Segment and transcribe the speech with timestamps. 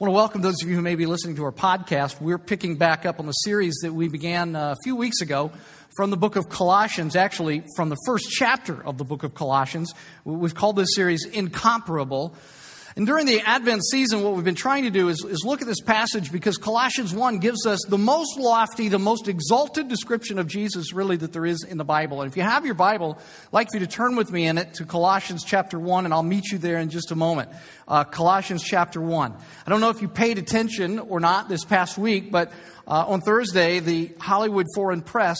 [0.00, 2.22] Want to welcome those of you who may be listening to our podcast.
[2.22, 5.52] We're picking back up on the series that we began uh, a few weeks ago
[5.94, 9.92] from the book of Colossians, actually from the first chapter of the book of Colossians.
[10.24, 12.34] We've called this series Incomparable.
[12.96, 15.66] And during the Advent season, what we've been trying to do is, is, look at
[15.68, 20.48] this passage because Colossians 1 gives us the most lofty, the most exalted description of
[20.48, 22.20] Jesus, really, that there is in the Bible.
[22.20, 24.58] And if you have your Bible, I'd like for you to turn with me in
[24.58, 27.50] it to Colossians chapter 1, and I'll meet you there in just a moment.
[27.86, 29.36] Uh, Colossians chapter 1.
[29.66, 32.52] I don't know if you paid attention or not this past week, but
[32.88, 35.38] uh, on Thursday, the Hollywood Foreign Press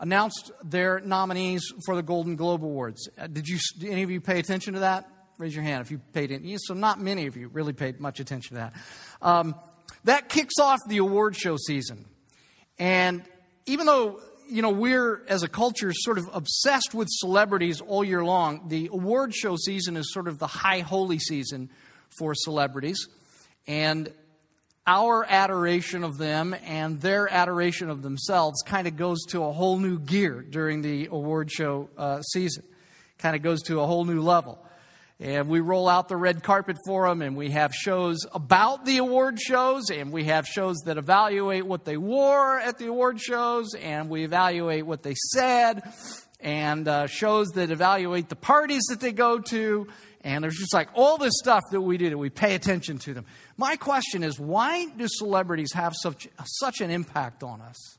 [0.00, 3.08] announced their nominees for the Golden Globe Awards.
[3.18, 5.08] Uh, did you, did any of you pay attention to that?
[5.40, 6.42] Raise your hand if you paid it.
[6.60, 8.74] So, not many of you really paid much attention to that.
[9.22, 9.54] Um,
[10.04, 12.04] that kicks off the award show season.
[12.78, 13.22] And
[13.64, 18.22] even though, you know, we're as a culture sort of obsessed with celebrities all year
[18.22, 21.70] long, the award show season is sort of the high holy season
[22.18, 23.08] for celebrities.
[23.66, 24.12] And
[24.86, 29.78] our adoration of them and their adoration of themselves kind of goes to a whole
[29.78, 32.62] new gear during the award show uh, season.
[33.16, 34.58] Kind of goes to a whole new level.
[35.20, 38.96] And we roll out the red carpet for them, and we have shows about the
[38.96, 43.74] award shows, and we have shows that evaluate what they wore at the award shows,
[43.74, 45.82] and we evaluate what they said,
[46.40, 49.88] and uh, shows that evaluate the parties that they go to.
[50.22, 53.12] And there's just like all this stuff that we do that we pay attention to
[53.12, 53.26] them.
[53.58, 57.98] My question is why do celebrities have such, such an impact on us?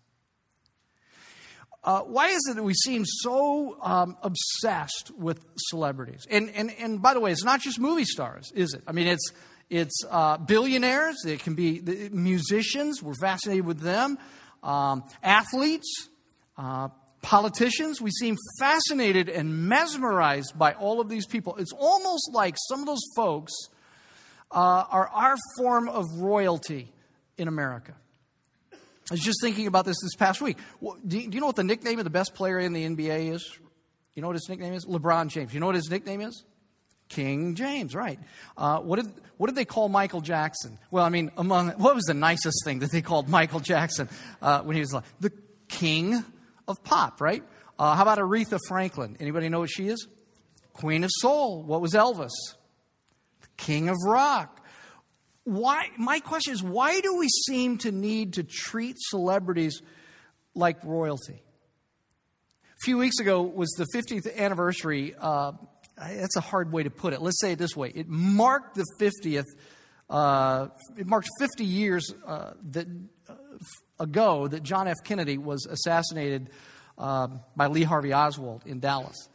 [1.83, 6.27] Uh, why is it that we seem so um, obsessed with celebrities?
[6.29, 8.83] And, and, and by the way, it's not just movie stars, is it?
[8.87, 9.31] I mean, it's,
[9.69, 14.19] it's uh, billionaires, it can be musicians, we're fascinated with them,
[14.61, 16.09] um, athletes,
[16.57, 16.89] uh,
[17.21, 18.01] politicians.
[18.01, 21.55] We seem fascinated and mesmerized by all of these people.
[21.57, 23.53] It's almost like some of those folks
[24.51, 26.91] uh, are our form of royalty
[27.37, 27.93] in America.
[29.09, 30.57] I was just thinking about this this past week.
[31.05, 33.59] Do you know what the nickname of the best player in the NBA is?
[34.15, 34.85] You know what his nickname is?
[34.85, 35.53] LeBron James.
[35.53, 36.43] You know what his nickname is?
[37.09, 38.19] King James, right.
[38.57, 40.79] Uh, what, did, what did they call Michael Jackson?
[40.91, 44.07] Well, I mean, among what was the nicest thing that they called Michael Jackson
[44.41, 45.31] uh, when he was like the
[45.67, 46.23] king
[46.69, 47.43] of pop, right?
[47.77, 49.17] Uh, how about Aretha Franklin?
[49.19, 50.07] Anybody know what she is?
[50.71, 51.63] Queen of Soul.
[51.63, 52.29] What was Elvis?
[53.41, 54.60] The king of rock
[55.43, 59.81] why, my question is why do we seem to need to treat celebrities
[60.53, 61.41] like royalty?
[62.63, 65.15] A few weeks ago was the 50th anniversary.
[65.19, 65.53] Uh,
[65.97, 67.21] that's a hard way to put it.
[67.21, 69.45] Let's say it this way it marked the 50th,
[70.09, 72.87] uh, it marked 50 years uh, that,
[73.29, 73.33] uh,
[73.99, 74.97] ago that John F.
[75.03, 76.49] Kennedy was assassinated
[76.97, 79.29] uh, by Lee Harvey Oswald in Dallas.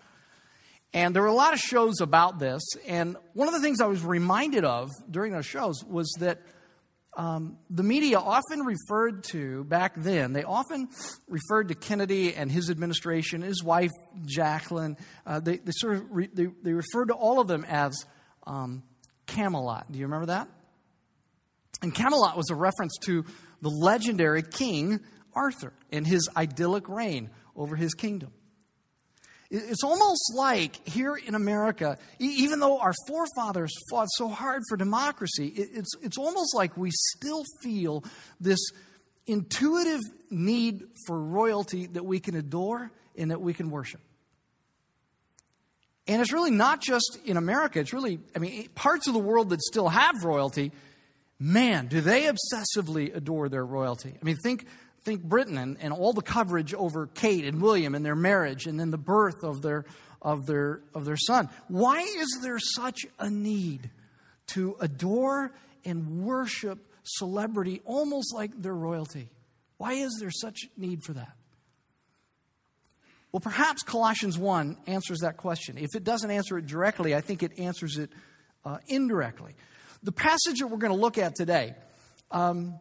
[0.93, 2.63] And there were a lot of shows about this.
[2.87, 6.41] And one of the things I was reminded of during those shows was that
[7.17, 10.89] um, the media often referred to, back then, they often
[11.29, 13.91] referred to Kennedy and his administration, his wife,
[14.27, 14.99] Jacqueline.
[15.25, 18.05] Uh, they, they, sort of re, they, they, referred to all of them as
[18.47, 18.83] um,
[19.27, 19.91] Camelot.
[19.91, 20.49] Do you remember that?
[21.83, 23.25] And Camelot was a reference to
[23.63, 25.01] the legendary King
[25.35, 28.31] Arthur and his idyllic reign over his kingdom.
[29.51, 35.53] It's almost like here in America, even though our forefathers fought so hard for democracy,
[35.57, 38.05] it's, it's almost like we still feel
[38.41, 38.59] this
[39.27, 44.01] intuitive need for royalty that we can adore and that we can worship.
[46.09, 49.51] And it's really not just in America, it's really, I mean, parts of the world
[49.51, 50.71] that still have royalty,
[51.39, 54.15] man, do they obsessively adore their royalty.
[54.21, 54.67] I mean, think
[55.07, 58.79] think Britain and, and all the coverage over Kate and William and their marriage and
[58.79, 59.87] then the birth of their,
[60.21, 61.49] of, their, of their son.
[61.69, 63.91] Why is there such a need
[64.49, 65.53] to adore
[65.85, 69.31] and worship celebrity almost like their royalty?
[69.79, 71.33] Why is there such need for that?
[73.31, 75.79] Well, perhaps Colossians 1 answers that question.
[75.79, 78.11] If it doesn't answer it directly, I think it answers it
[78.65, 79.55] uh, indirectly.
[80.03, 81.75] The passage that we're going to look at today
[82.31, 82.81] um,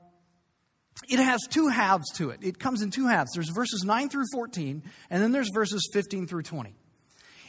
[1.10, 2.40] it has two halves to it.
[2.42, 3.32] It comes in two halves.
[3.34, 6.74] There's verses 9 through 14, and then there's verses 15 through 20.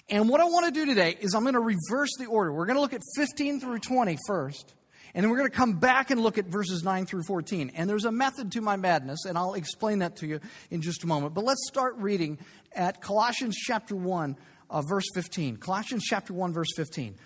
[0.09, 2.53] And what I want to do today is I'm going to reverse the order.
[2.53, 4.75] We're going to look at 15 through 20 first,
[5.15, 7.73] and then we're going to come back and look at verses 9 through 14.
[7.75, 10.41] And there's a method to my madness, and I'll explain that to you
[10.71, 11.35] in just a moment.
[11.35, 12.39] But let's start reading
[12.73, 14.37] at Colossians chapter 1,
[14.71, 15.57] uh, verse 15.
[15.57, 17.17] Colossians chapter 1, verse 15.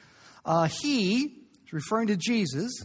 [0.45, 2.85] Uh, he, referring to Jesus,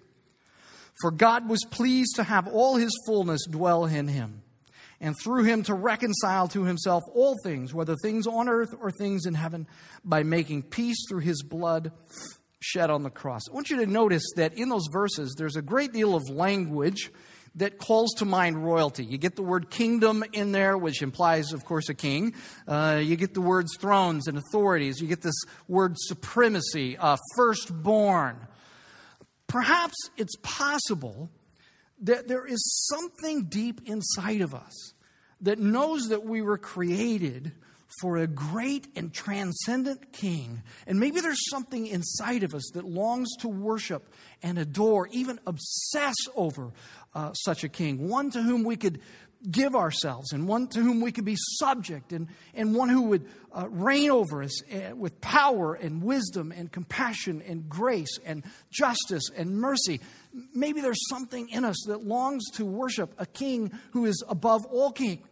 [0.99, 4.41] For God was pleased to have all his fullness dwell in him,
[4.99, 9.25] and through him to reconcile to himself all things, whether things on earth or things
[9.25, 9.67] in heaven,
[10.03, 11.91] by making peace through his blood
[12.59, 13.41] shed on the cross.
[13.49, 17.11] I want you to notice that in those verses, there's a great deal of language
[17.55, 19.03] that calls to mind royalty.
[19.03, 22.33] You get the word kingdom in there, which implies, of course, a king.
[22.67, 25.01] Uh, you get the words thrones and authorities.
[25.01, 25.35] You get this
[25.67, 28.37] word supremacy, uh, firstborn.
[29.51, 31.29] Perhaps it's possible
[32.03, 34.93] that there is something deep inside of us
[35.41, 37.51] that knows that we were created
[37.99, 40.63] for a great and transcendent king.
[40.87, 46.15] And maybe there's something inside of us that longs to worship and adore, even obsess
[46.33, 46.71] over
[47.13, 49.01] uh, such a king, one to whom we could
[49.49, 53.27] give ourselves, and one to whom we could be subject, and, and one who would
[53.51, 59.29] uh, reign over us uh, with power and wisdom and compassion and grace and justice
[59.35, 59.99] and mercy.
[60.53, 64.91] Maybe there's something in us that longs to worship a king who is above all
[64.91, 65.27] kings.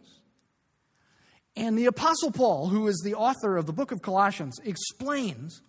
[1.56, 5.62] And the Apostle Paul, who is the author of the book of Colossians, explains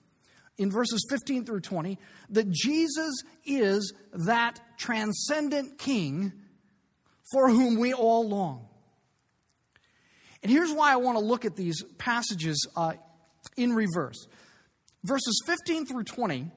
[0.57, 1.97] in verses 15 through 20
[2.29, 3.13] that Jesus
[3.45, 6.33] is that transcendent king
[7.31, 8.67] for whom we all long.
[10.43, 12.93] And here's why I want to look at these passages uh,
[13.57, 14.27] in reverse.
[15.03, 16.51] Verses 15 through 20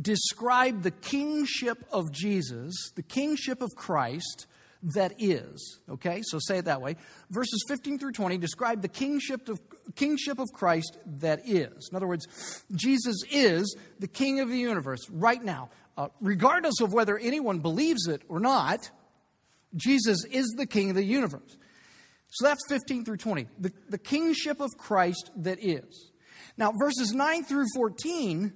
[0.00, 4.46] describe the kingship of Jesus, the kingship of Christ
[4.94, 5.80] that is.
[5.88, 6.96] Okay, so say it that way.
[7.30, 9.60] Verses 15 through 20 describe the kingship of,
[9.94, 11.88] kingship of Christ that is.
[11.90, 12.26] In other words,
[12.74, 15.70] Jesus is the king of the universe right now.
[15.96, 18.90] Uh, regardless of whether anyone believes it or not,
[19.74, 21.56] Jesus is the king of the universe.
[22.30, 23.46] So that's 15 through 20.
[23.58, 26.10] The, the kingship of Christ that is.
[26.56, 28.52] Now, verses 9 through 14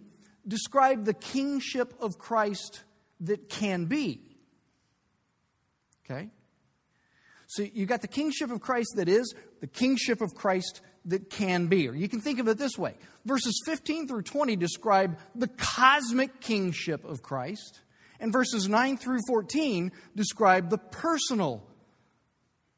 [0.47, 2.85] describe the kingship of Christ
[3.21, 4.21] that can be.
[6.05, 6.29] Okay?
[7.49, 11.67] So you got the kingship of Christ that is, the kingship of Christ that can
[11.67, 11.89] be.
[11.89, 12.95] Or you can think of it this way
[13.27, 17.81] verses 15 through 20 describe the cosmic kingship of Christ,
[18.21, 21.67] and verses 9 through 14 describe the personal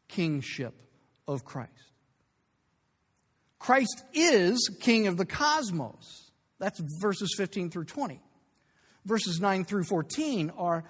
[0.08, 0.74] kingship
[1.26, 1.72] of Christ.
[3.58, 6.30] Christ is king of the cosmos.
[6.58, 8.20] That's verses 15 through 20.
[9.04, 10.84] Verses 9 through 14 are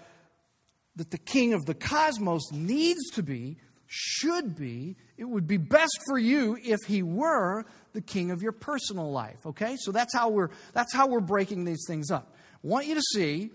[0.97, 3.57] that the king of the cosmos needs to be,
[3.87, 8.53] should be, it would be best for you if he were the king of your
[8.53, 9.47] personal life.
[9.47, 9.77] Okay?
[9.79, 12.35] So that's how we're that's how we're breaking these things up.
[12.53, 13.51] I want you to see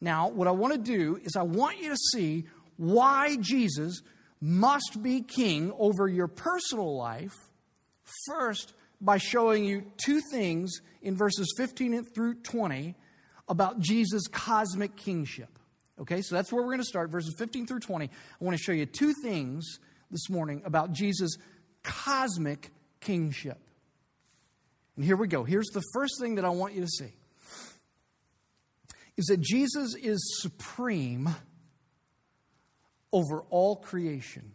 [0.00, 2.44] now what I want to do is I want you to see
[2.76, 4.02] why Jesus
[4.40, 7.34] must be king over your personal life
[8.26, 12.94] first by showing you two things in verses 15 through 20
[13.48, 15.58] about Jesus' cosmic kingship.
[15.98, 18.06] Okay, so that's where we're going to start, verses 15 through 20.
[18.06, 19.78] I want to show you two things
[20.10, 21.36] this morning about Jesus'
[21.82, 22.70] cosmic
[23.00, 23.58] kingship.
[24.96, 25.44] And here we go.
[25.44, 27.12] Here's the first thing that I want you to see
[29.16, 31.28] is that Jesus is supreme
[33.12, 34.52] over all creation.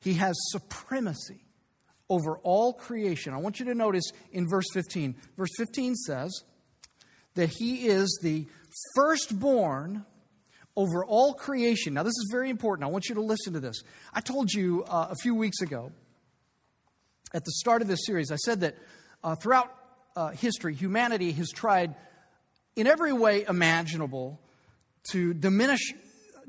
[0.00, 1.44] He has supremacy
[2.08, 3.32] over all creation.
[3.32, 5.14] I want you to notice in verse 15.
[5.36, 6.42] Verse 15 says
[7.34, 8.46] that he is the
[8.94, 10.04] firstborn
[10.76, 11.94] over all creation.
[11.94, 12.84] Now, this is very important.
[12.84, 13.82] I want you to listen to this.
[14.12, 15.92] I told you uh, a few weeks ago
[17.32, 18.76] at the start of this series, I said that
[19.22, 19.74] uh, throughout
[20.16, 21.94] uh, history, humanity has tried
[22.76, 24.40] in every way imaginable
[25.10, 25.92] to diminish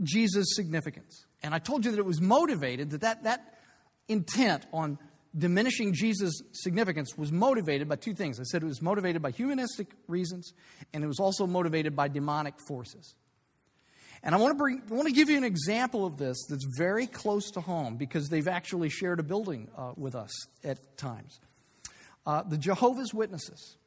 [0.03, 1.25] Jesus' significance.
[1.43, 3.59] And I told you that it was motivated, that that, that
[4.07, 4.97] intent on
[5.37, 8.39] diminishing Jesus' significance was motivated by two things.
[8.39, 10.53] I said it was motivated by humanistic reasons,
[10.93, 13.15] and it was also motivated by demonic forces.
[14.23, 16.65] And I want to bring, I want to give you an example of this that's
[16.77, 20.31] very close to home because they've actually shared a building uh, with us
[20.63, 21.39] at times.
[22.25, 23.77] Uh, the Jehovah's Witnesses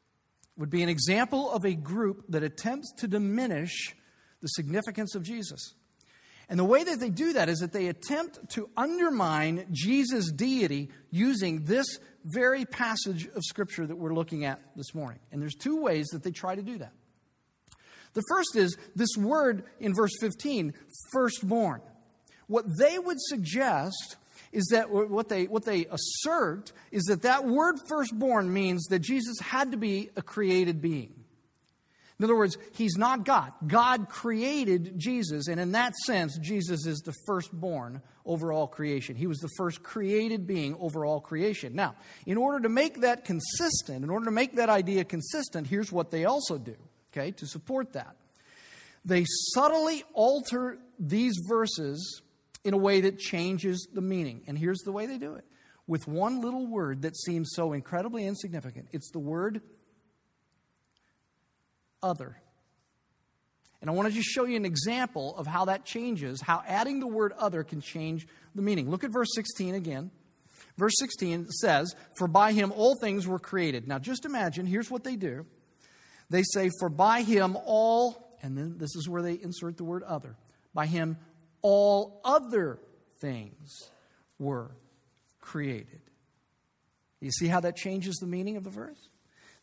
[0.57, 3.95] would be an example of a group that attempts to diminish
[4.41, 5.73] the significance of Jesus.
[6.47, 10.89] And the way that they do that is that they attempt to undermine Jesus' deity
[11.09, 11.87] using this
[12.23, 15.19] very passage of Scripture that we're looking at this morning.
[15.31, 16.93] And there's two ways that they try to do that.
[18.13, 20.73] The first is this word in verse 15,
[21.11, 21.81] firstborn.
[22.47, 24.15] What they would suggest
[24.55, 29.37] is that what they, what they assert is that that word firstborn means that Jesus
[29.41, 31.13] had to be a created being.
[32.17, 33.51] In other words, he's not God.
[33.67, 39.17] God created Jesus, and in that sense, Jesus is the firstborn over all creation.
[39.17, 41.75] He was the first created being over all creation.
[41.75, 41.95] Now,
[42.25, 46.09] in order to make that consistent, in order to make that idea consistent, here's what
[46.09, 46.77] they also do,
[47.11, 48.15] okay, to support that.
[49.03, 52.21] They subtly alter these verses
[52.65, 54.43] in a way that changes the meaning.
[54.47, 55.45] And here's the way they do it
[55.87, 59.61] with one little word that seems so incredibly insignificant it's the word
[62.03, 62.35] other.
[63.81, 66.99] And I want to just show you an example of how that changes, how adding
[66.99, 68.89] the word other can change the meaning.
[68.89, 70.09] Look at verse 16 again.
[70.77, 73.87] Verse 16 says, For by him all things were created.
[73.87, 75.45] Now just imagine, here's what they do.
[76.31, 80.01] They say, For by him all, and then this is where they insert the word
[80.01, 80.35] other.
[80.73, 81.17] By him
[81.67, 82.79] all other
[83.17, 83.89] things
[84.37, 84.69] were
[85.41, 85.99] created.
[87.21, 89.09] You see how that changes the meaning of the verse?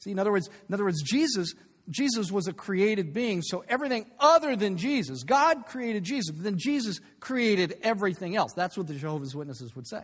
[0.00, 1.54] See, in other words, in other words, Jesus,
[1.88, 6.58] Jesus was a created being, so everything other than Jesus, God created Jesus, but then
[6.58, 8.52] Jesus created everything else.
[8.52, 10.02] That's what the Jehovah's Witnesses would say.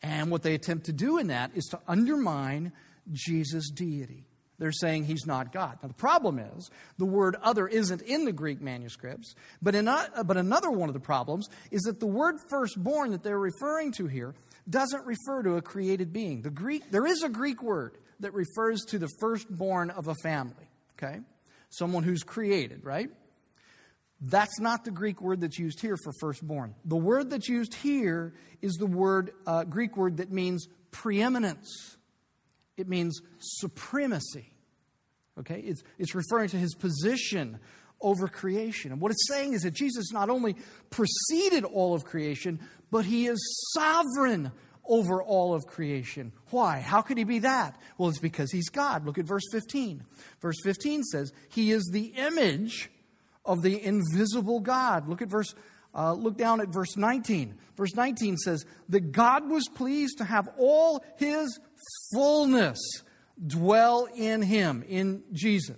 [0.00, 2.70] And what they attempt to do in that is to undermine
[3.10, 4.28] Jesus' deity.
[4.58, 5.78] They're saying he's not God.
[5.82, 10.36] Now, the problem is the word other isn't in the Greek manuscripts, but, in but
[10.36, 14.34] another one of the problems is that the word firstborn that they're referring to here
[14.68, 16.42] doesn't refer to a created being.
[16.42, 20.68] The Greek, there is a Greek word that refers to the firstborn of a family,
[20.96, 21.20] okay?
[21.70, 23.10] Someone who's created, right?
[24.20, 26.74] That's not the Greek word that's used here for firstborn.
[26.84, 31.96] The word that's used here is the word, uh, Greek word that means preeminence
[32.76, 34.52] it means supremacy.
[35.38, 35.60] Okay?
[35.60, 37.58] It's, it's referring to his position
[38.00, 38.92] over creation.
[38.92, 40.56] And what it's saying is that Jesus not only
[40.90, 44.52] preceded all of creation, but he is sovereign
[44.86, 46.32] over all of creation.
[46.50, 46.80] Why?
[46.80, 47.78] How could he be that?
[47.96, 49.06] Well, it's because he's God.
[49.06, 50.04] Look at verse 15.
[50.40, 52.90] Verse 15 says, He is the image
[53.44, 55.08] of the invisible God.
[55.08, 55.54] Look at verse
[55.94, 57.54] uh, look down at verse 19.
[57.76, 61.58] Verse 19 says that God was pleased to have all his
[62.12, 62.78] fullness
[63.44, 65.76] dwell in him, in Jesus.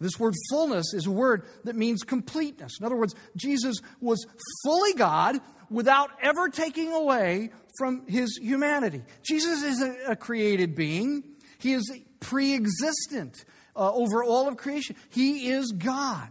[0.00, 2.78] This word fullness is a word that means completeness.
[2.78, 4.24] In other words, Jesus was
[4.64, 9.02] fully God without ever taking away from his humanity.
[9.22, 11.24] Jesus is a, a created being,
[11.58, 14.96] he is pre existent uh, over all of creation.
[15.10, 16.28] He is God.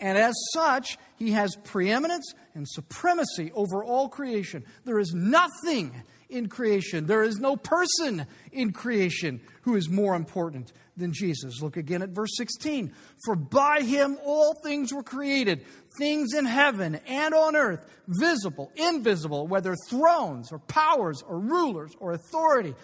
[0.00, 4.64] And as such, he has preeminence and supremacy over all creation.
[4.84, 5.92] There is nothing
[6.28, 7.06] in creation.
[7.06, 11.60] There is no person in creation who is more important than Jesus.
[11.60, 12.92] Look again at verse 16.
[13.24, 15.64] For by him all things were created,
[15.98, 22.12] things in heaven and on earth, visible, invisible, whether thrones or powers or rulers or
[22.12, 22.74] authority.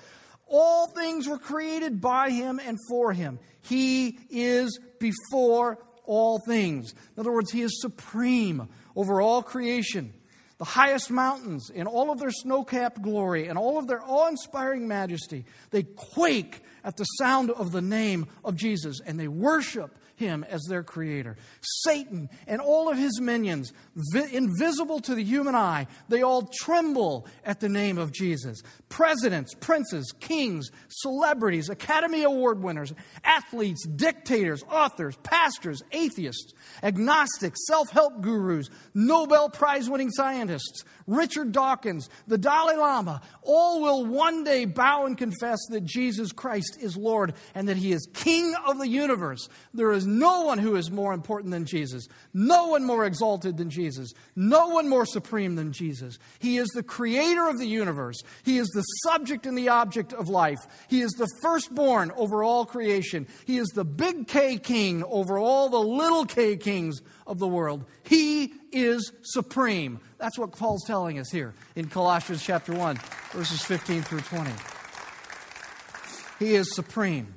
[0.47, 3.39] All things were created by him and for him.
[3.63, 6.93] He is before all things.
[6.93, 10.13] In other words, he is supreme over all creation
[10.59, 14.29] the highest mountains in all of their snow capped glory and all of their awe
[14.29, 15.45] inspiring majesty.
[15.71, 20.63] They quake at the sound of the name of Jesus and they worship him as
[20.69, 21.37] their creator.
[21.83, 23.73] Satan and all of his minions,
[24.13, 28.63] vi- invisible to the human eye, they all tremble at the name of Jesus.
[28.89, 32.93] Presidents, princes, kings, celebrities, Academy Award winners,
[33.25, 36.53] athletes, dictators, authors, pastors, atheists,
[36.83, 44.07] agnostics, self help gurus, Nobel Prize winning scientists, Richard Dawkins, the Dalai Lama, all will
[44.07, 48.55] one day bow and confess that Jesus Christ is Lord and that He is King
[48.67, 49.49] of the universe.
[49.75, 53.71] There is no one who is more important than Jesus, no one more exalted than
[53.71, 56.19] Jesus, no one more supreme than Jesus.
[56.39, 60.29] He is the creator of the universe, He is the subject and the object of
[60.29, 60.59] life,
[60.89, 65.69] He is the firstborn over all creation, He is the big K king over all
[65.69, 67.85] the little k kings of the world.
[68.03, 70.01] He is supreme.
[70.19, 72.99] That's what Paul's telling us here in Colossians chapter 1,
[73.33, 74.51] verses 15 through 20.
[76.39, 77.35] He is supreme.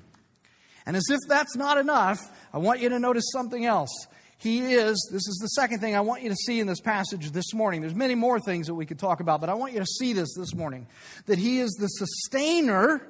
[0.86, 2.20] And as if that's not enough,
[2.54, 4.08] I want you to notice something else.
[4.40, 7.32] He is, this is the second thing I want you to see in this passage
[7.32, 7.82] this morning.
[7.82, 10.14] There's many more things that we could talk about, but I want you to see
[10.14, 10.88] this this morning.
[11.26, 13.02] That He is the sustainer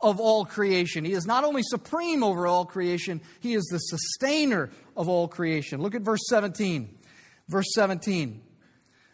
[0.00, 1.04] of all creation.
[1.04, 5.80] He is not only supreme over all creation, He is the sustainer of all creation.
[5.80, 6.98] Look at verse 17.
[7.48, 8.42] Verse 17.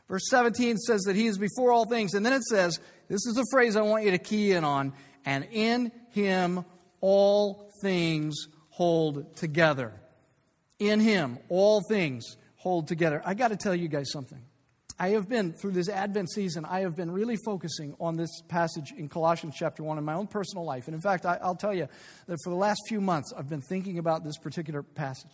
[0.09, 2.15] Verse 17 says that He is before all things.
[2.15, 4.95] And then it says, this is a phrase I want you to key in on,
[5.27, 6.65] and in Him
[7.03, 9.93] all things hold together.
[10.81, 13.23] In Him all things hold together.
[13.25, 14.43] I got to tell you guys something.
[14.99, 18.93] I have been, through this Advent season, I have been really focusing on this passage
[18.97, 20.87] in Colossians chapter 1 in my own personal life.
[20.87, 21.89] And in fact, I, will tell you
[22.27, 25.31] that for the last few months, I've been thinking about this particular passage.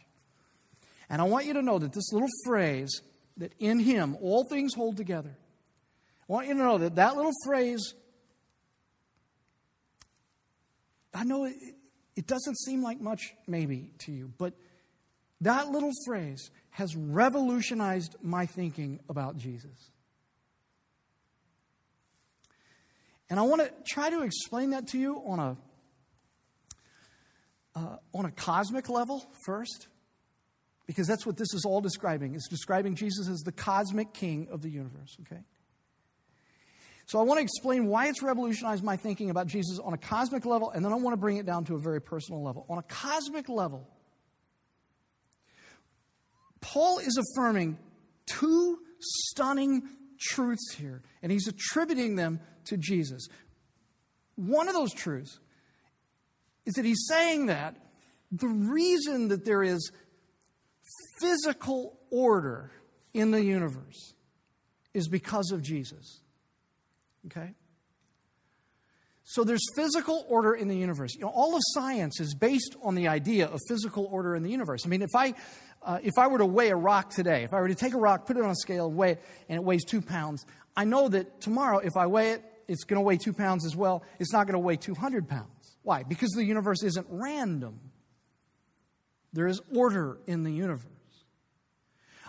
[1.09, 3.01] And I want you to know that this little phrase,
[3.39, 5.37] that in Him all things hold together,
[6.29, 7.95] I want you to know that that little phrase,
[11.15, 11.55] I know it,
[12.21, 14.53] it doesn't seem like much maybe to you, but
[15.41, 19.91] that little phrase has revolutionized my thinking about Jesus.
[23.31, 25.57] And I want to try to explain that to you on a,
[27.75, 29.89] uh, on a cosmic level first,
[30.87, 32.35] because that's what this is all describing.
[32.35, 35.41] It's describing Jesus as the cosmic king of the universe, okay?
[37.11, 40.47] So I want to explain why it's revolutionized my thinking about Jesus on a cosmic
[40.47, 42.65] level, and then I want to bring it down to a very personal level.
[42.69, 43.85] On a cosmic level,
[46.61, 47.79] Paul is affirming
[48.27, 49.89] two stunning
[50.21, 53.27] truths here, and he's attributing them to Jesus.
[54.37, 55.41] One of those truths
[56.65, 57.75] is that he's saying that
[58.31, 59.91] the reason that there is
[61.19, 62.71] physical order
[63.13, 64.15] in the universe
[64.95, 66.21] is because of Jesus.
[67.27, 67.55] Okay?
[69.25, 71.15] So there's physical order in the universe.
[71.15, 74.51] You know, all of science is based on the idea of physical order in the
[74.51, 74.83] universe.
[74.85, 75.35] I mean, if I
[75.83, 77.99] uh, if I were to weigh a rock today, if I were to take a
[77.99, 80.45] rock, put it on a scale, weigh it, and it weighs two pounds,
[80.77, 83.75] I know that tomorrow, if I weigh it, it's going to weigh two pounds as
[83.75, 84.05] well.
[84.19, 85.77] It's not going to weigh 200 pounds.
[85.83, 86.03] Why?
[86.03, 87.81] Because the universe isn't random,
[89.33, 90.87] there is order in the universe.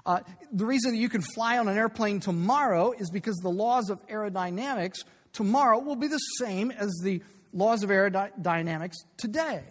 [0.06, 0.20] Uh,
[0.52, 4.06] the reason that you can fly on an airplane tomorrow is because the laws of
[4.08, 5.04] aerodynamics
[5.34, 7.22] tomorrow will be the same as the
[7.54, 9.64] laws of aerodynamics today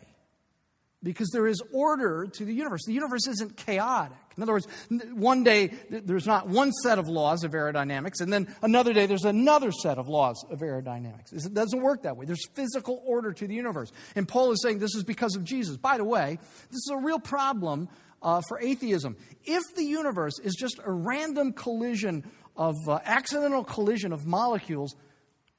[1.02, 2.82] because there is order to the universe.
[2.86, 4.18] The universe isn't chaotic.
[4.36, 4.68] In other words,
[5.12, 9.24] one day there's not one set of laws of aerodynamics, and then another day there's
[9.24, 11.32] another set of laws of aerodynamics.
[11.32, 12.26] It doesn't work that way.
[12.26, 13.92] There's physical order to the universe.
[14.14, 15.76] And Paul is saying this is because of Jesus.
[15.76, 16.38] By the way,
[16.70, 17.88] this is a real problem
[18.22, 19.16] uh, for atheism.
[19.44, 24.94] If the universe is just a random collision of uh, accidental collision of molecules,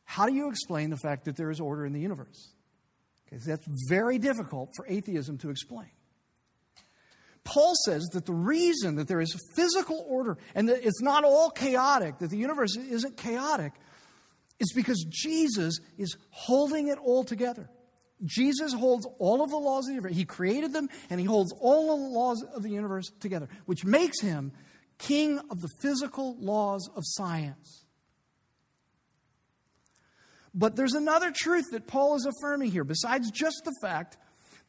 [0.04, 2.54] how do you explain the fact that there is order in the universe?
[3.28, 5.90] Okay, that's very difficult for atheism to explain.
[7.44, 11.50] Paul says that the reason that there is physical order and that it's not all
[11.50, 13.74] chaotic, that the universe isn't chaotic,
[14.60, 17.70] is because Jesus is holding it all together.
[18.24, 20.16] Jesus holds all of the laws of the universe.
[20.16, 24.22] He created them and he holds all the laws of the universe together, which makes
[24.22, 24.52] him
[24.98, 27.86] king of the physical laws of science.
[30.54, 34.18] But there's another truth that Paul is affirming here, besides just the fact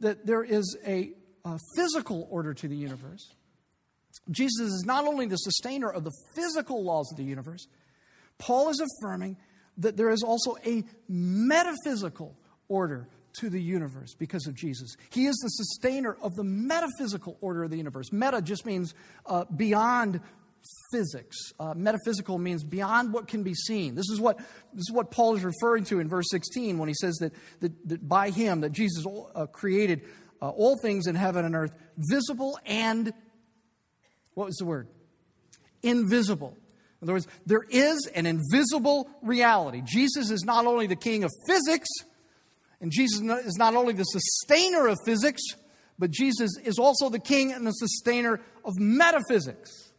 [0.01, 1.12] that there is a,
[1.45, 3.33] a physical order to the universe.
[4.31, 7.67] Jesus is not only the sustainer of the physical laws of the universe,
[8.38, 9.37] Paul is affirming
[9.79, 12.37] that there is also a metaphysical
[12.69, 13.09] order
[13.40, 14.97] to the universe because of Jesus.
[15.11, 18.12] He is the sustainer of the metaphysical order of the universe.
[18.12, 18.95] Meta just means
[19.27, 20.21] uh, beyond
[20.90, 21.37] physics.
[21.59, 23.95] Uh, metaphysical means beyond what can be seen.
[23.95, 26.95] This is what, this is what Paul is referring to in verse 16 when he
[26.95, 30.03] says that, that, that by him, that Jesus uh, created
[30.40, 33.12] uh, all things in heaven and earth, visible and,
[34.35, 34.88] what was the word?
[35.83, 36.57] Invisible.
[37.01, 39.83] In other words, there is an invisible reality.
[39.85, 41.88] Jesus is not only the king of physics,
[42.83, 45.40] and Jesus is not only the sustainer of physics,
[45.99, 49.92] but Jesus is also the king and the sustainer of metaphysics.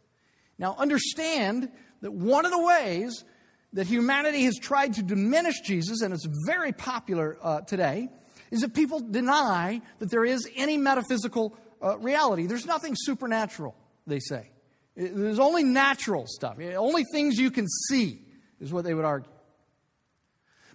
[0.58, 1.70] Now, understand
[2.02, 3.24] that one of the ways
[3.72, 8.10] that humanity has tried to diminish Jesus, and it's very popular uh, today,
[8.50, 12.46] is that people deny that there is any metaphysical uh, reality.
[12.46, 13.74] There's nothing supernatural,
[14.06, 14.50] they say.
[14.94, 18.20] There's only natural stuff, only things you can see,
[18.60, 19.30] is what they would argue.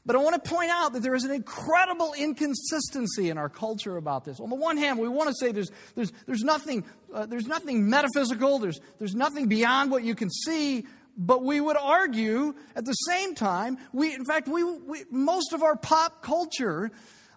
[0.05, 3.97] But I want to point out that there is an incredible inconsistency in our culture
[3.97, 4.39] about this.
[4.39, 7.89] On the one hand, we want to say there's, there's, there's, nothing, uh, there's nothing
[7.89, 10.85] metaphysical, there's, there's nothing beyond what you can see,
[11.17, 15.61] but we would argue at the same time, we, in fact, we, we most of
[15.63, 16.91] our pop culture,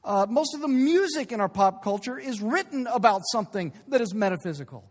[0.04, 4.14] uh, most of the music in our pop culture is written about something that is
[4.14, 4.88] metaphysical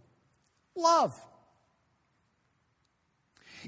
[0.76, 1.12] love.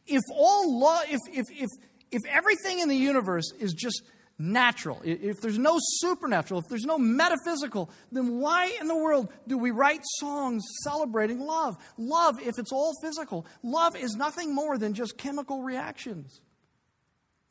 [0.08, 1.70] If all love, if, if, if,
[2.14, 4.04] if everything in the universe is just
[4.40, 9.58] natural, if there's no supernatural, if there's no metaphysical, then why in the world do
[9.58, 11.78] we write songs celebrating love?
[11.98, 16.42] Love, if it's all physical, love is nothing more than just chemical reactions.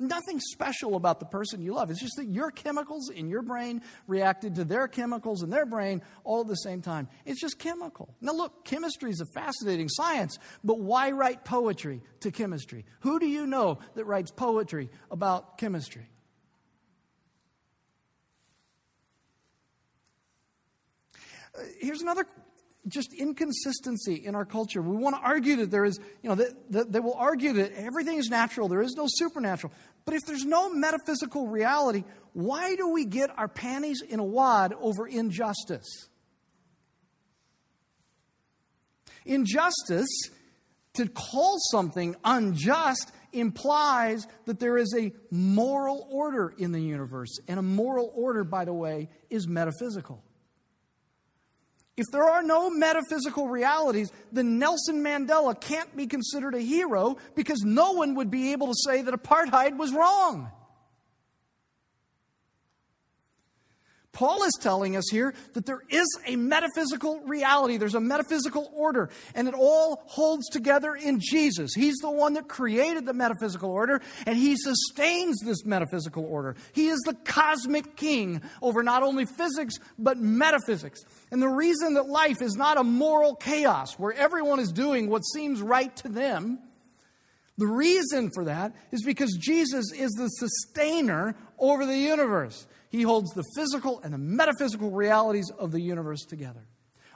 [0.02, 1.88] Nothing special about the person you love.
[1.88, 6.02] It's just that your chemicals in your brain reacted to their chemicals in their brain
[6.24, 7.06] all at the same time.
[7.24, 8.12] It's just chemical.
[8.20, 12.84] Now, look, chemistry is a fascinating science, but why write poetry to chemistry?
[13.00, 16.08] Who do you know that writes poetry about chemistry?
[21.56, 22.26] Uh, here's another
[22.88, 24.82] just inconsistency in our culture.
[24.82, 27.72] We want to argue that there is, you know, that, that they will argue that
[27.74, 29.72] everything is natural, there is no supernatural.
[30.04, 34.74] But if there's no metaphysical reality, why do we get our panties in a wad
[34.80, 36.08] over injustice?
[39.24, 40.08] Injustice,
[40.94, 47.38] to call something unjust, implies that there is a moral order in the universe.
[47.48, 50.22] And a moral order, by the way, is metaphysical.
[51.96, 57.62] If there are no metaphysical realities, then Nelson Mandela can't be considered a hero because
[57.64, 60.50] no one would be able to say that apartheid was wrong.
[64.12, 69.08] Paul is telling us here that there is a metaphysical reality, there's a metaphysical order,
[69.34, 71.72] and it all holds together in Jesus.
[71.74, 76.56] He's the one that created the metaphysical order, and He sustains this metaphysical order.
[76.74, 81.00] He is the cosmic king over not only physics, but metaphysics.
[81.30, 85.20] And the reason that life is not a moral chaos where everyone is doing what
[85.20, 86.58] seems right to them.
[87.56, 92.66] The reason for that is because Jesus is the sustainer over the universe.
[92.92, 96.60] He holds the physical and the metaphysical realities of the universe together.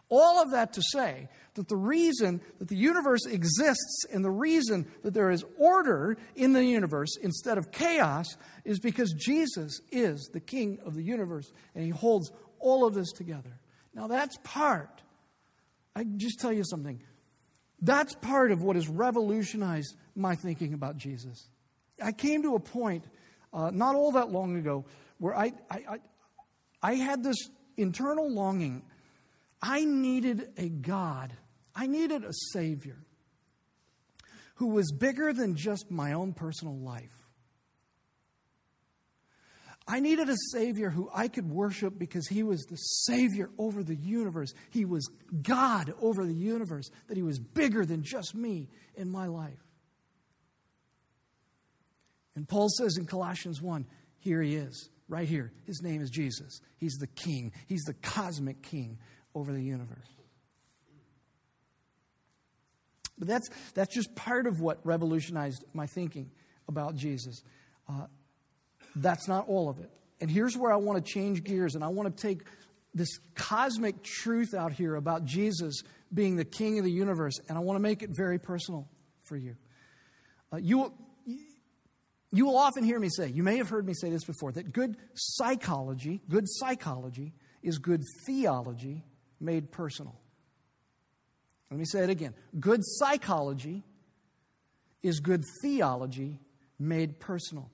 [0.08, 4.86] All of that to say that the reason that the universe exists and the reason
[5.02, 10.40] that there is order in the universe instead of chaos is because Jesus is the
[10.40, 13.60] king of the universe and he holds all of this together.
[13.94, 15.02] Now, that's part,
[15.94, 17.02] I just tell you something,
[17.82, 21.50] that's part of what has revolutionized my thinking about Jesus.
[22.02, 23.04] I came to a point
[23.52, 24.86] uh, not all that long ago
[25.18, 25.98] where I, I, I,
[26.82, 27.36] I had this
[27.76, 28.82] internal longing.
[29.62, 31.32] I needed a God,
[31.74, 32.98] I needed a Savior
[34.56, 37.26] who was bigger than just my own personal life.
[39.88, 43.94] I needed a Savior who I could worship because He was the Savior over the
[43.94, 44.52] universe.
[44.70, 45.08] He was
[45.42, 49.62] God over the universe, that He was bigger than just me in my life.
[52.34, 53.86] And Paul says in Colossians 1
[54.18, 55.52] here He is right here.
[55.64, 56.60] His name is Jesus.
[56.78, 58.98] He's the king, he's the cosmic king
[59.34, 60.08] over the universe.
[63.18, 66.30] But that's, that's just part of what revolutionized my thinking
[66.68, 67.42] about Jesus.
[67.88, 68.06] Uh,
[68.94, 69.90] that's not all of it.
[70.20, 72.42] And here's where I want to change gears and I want to take
[72.94, 77.60] this cosmic truth out here about Jesus being the king of the universe, and I
[77.60, 78.88] want to make it very personal
[79.22, 79.56] for you.
[80.52, 80.92] Uh, you,
[82.36, 84.72] you will often hear me say, you may have heard me say this before, that
[84.72, 89.04] good psychology, good psychology is good theology
[89.40, 90.20] made personal.
[91.70, 92.34] Let me say it again.
[92.58, 93.84] Good psychology
[95.02, 96.40] is good theology
[96.78, 97.70] made personal.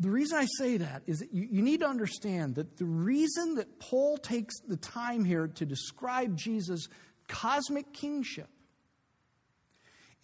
[0.00, 3.54] The reason I say that is that you, you, need to understand that the reason
[3.54, 6.88] that Paul takes the time here to describe Jesus'
[7.28, 8.48] cosmic kingship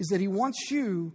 [0.00, 1.12] is that he wants you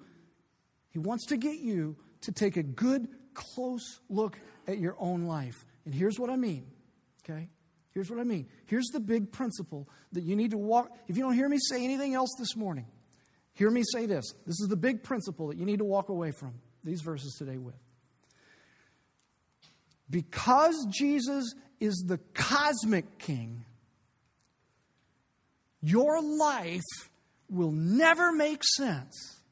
[0.93, 5.65] he wants to get you to take a good, close look at your own life.
[5.85, 6.67] And here's what I mean,
[7.23, 7.49] okay?
[7.93, 8.47] Here's what I mean.
[8.67, 10.95] Here's the big principle that you need to walk.
[11.07, 12.85] If you don't hear me say anything else this morning,
[13.53, 14.23] hear me say this.
[14.45, 16.53] This is the big principle that you need to walk away from
[16.83, 17.75] these verses today with.
[20.09, 23.65] Because Jesus is the cosmic king,
[25.81, 27.09] your life
[27.49, 29.42] will never make sense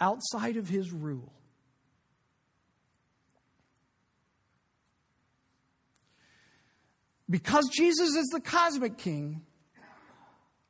[0.00, 1.32] outside of his rule.
[7.30, 9.42] Because Jesus is the cosmic king,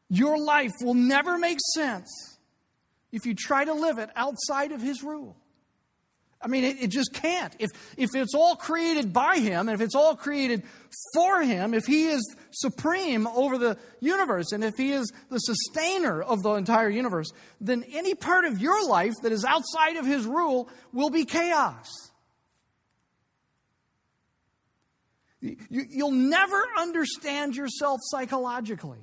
[0.08, 2.38] your life will never make sense
[3.12, 5.36] if you try to live it outside of his rule.
[6.40, 7.52] I mean, it, it, just can't.
[7.58, 10.62] If, if it's all created by Him, and if it's all created
[11.12, 16.22] for Him, if He is supreme over the universe, and if He is the sustainer
[16.22, 20.26] of the entire universe, then any part of your life that is outside of His
[20.26, 21.88] rule will be chaos.
[25.40, 25.56] You,
[25.90, 28.98] you'll never understand yourself psychologically.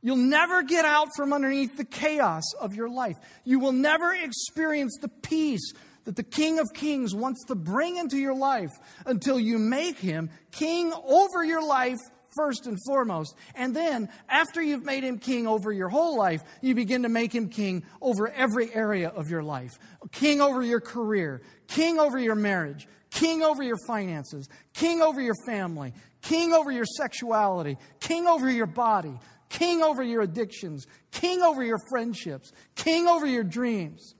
[0.00, 3.16] You'll never get out from underneath the chaos of your life.
[3.44, 5.72] You will never experience the peace
[6.04, 8.70] that the King of Kings wants to bring into your life
[9.04, 11.98] until you make him king over your life
[12.36, 13.36] first and foremost.
[13.54, 17.34] And then, after you've made him king over your whole life, you begin to make
[17.34, 19.78] him king over every area of your life
[20.12, 25.34] king over your career, king over your marriage, king over your finances, king over your
[25.46, 31.62] family, king over your sexuality, king over your body, king over your addictions, king over
[31.62, 34.14] your friendships, king over your dreams.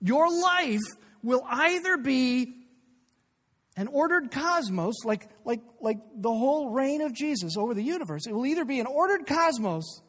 [0.00, 0.80] Your life
[1.22, 2.56] will either be
[3.76, 8.26] an ordered cosmos, like, like, like the whole reign of Jesus over the universe.
[8.26, 10.02] It will either be an ordered cosmos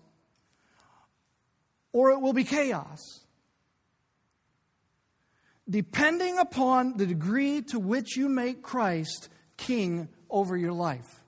[1.93, 2.99] or it will be chaos.
[5.69, 11.22] Depending upon the degree to which you make Christ king over your life.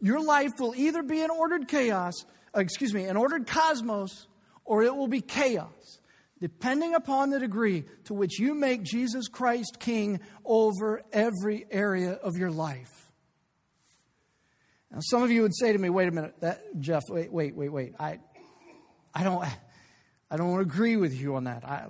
[0.00, 2.14] Your life will either be an ordered chaos,
[2.54, 4.26] uh, excuse me, an ordered cosmos,
[4.64, 6.00] or it will be chaos,
[6.40, 12.36] depending upon the degree to which you make Jesus Christ king over every area of
[12.36, 13.12] your life.
[14.90, 17.54] Now, some of you would say to me, wait a minute, that, Jeff, wait, wait,
[17.54, 17.94] wait, wait.
[17.98, 18.18] I,
[19.14, 19.44] I, don't,
[20.30, 21.64] I don't agree with you on that.
[21.64, 21.86] I,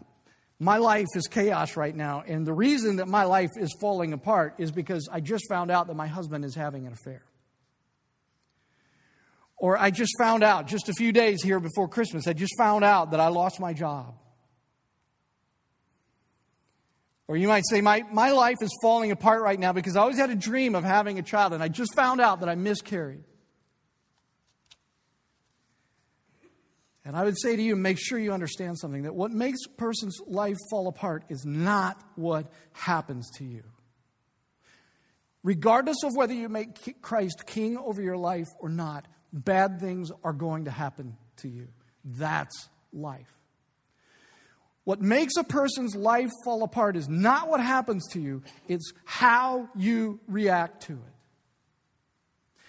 [0.59, 4.55] my life is chaos right now, and the reason that my life is falling apart
[4.59, 7.23] is because I just found out that my husband is having an affair.
[9.59, 12.85] Or I just found out just a few days here before Christmas, I just found
[12.85, 14.15] out that I lost my job.
[17.29, 20.19] Or you might say, my, my life is falling apart right now because I always
[20.19, 23.25] had a dream of having a child and I just found out that I miscarried.
[27.05, 29.71] And I would say to you, make sure you understand something that what makes a
[29.71, 33.63] person's life fall apart is not what happens to you.
[35.45, 39.07] Regardless of whether you make Christ king over your life or not,
[39.45, 41.69] bad things are going to happen to you.
[42.05, 43.33] That's life.
[44.85, 49.69] What makes a person's life fall apart is not what happens to you, it's how
[49.75, 51.17] you react to it.